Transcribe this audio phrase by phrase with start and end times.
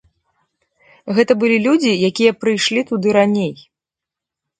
[1.17, 3.53] Гэта былі людзі, якія прыйшлі туды раней.